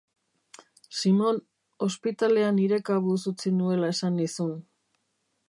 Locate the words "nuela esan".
3.61-4.19